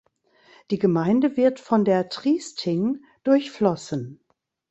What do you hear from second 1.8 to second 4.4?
der Triesting durchflossen.